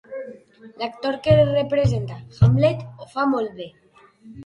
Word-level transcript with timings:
L'actor 0.83 1.19
que 1.27 1.35
representa 1.51 2.19
Hamlet 2.41 2.85
ho 2.91 3.11
fa 3.15 3.31
molt 3.39 3.59
bé. 3.63 3.73